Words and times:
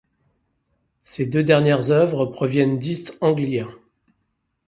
Ces 1.03 1.27
deux 1.27 1.43
dernières 1.43 1.91
œuvres 1.91 2.25
proviennent 2.25 2.79
d'East 2.79 3.15
Anglia. 3.21 3.67